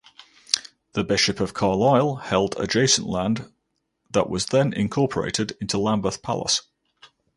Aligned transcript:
The 0.93 1.03
Bishop 1.03 1.39
of 1.39 1.53
Carlisle 1.53 2.15
held 2.25 2.55
adjacent 2.57 3.05
land 3.05 3.51
that 4.09 4.31
was 4.31 4.47
then 4.47 4.73
incorporated 4.73 5.55
into 5.61 5.77
Lambeth 5.77 6.23
Palace. 6.23 6.63